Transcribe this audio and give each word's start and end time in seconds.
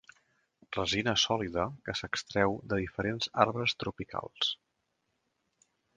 Resina 0.77 1.13
sòlida 1.23 1.65
que 1.89 1.95
s'extreu 1.99 2.57
de 2.71 2.79
diferents 2.85 3.27
arbres 3.45 3.77
tropicals. 3.85 4.51